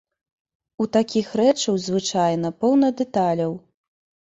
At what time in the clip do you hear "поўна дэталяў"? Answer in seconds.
2.65-3.57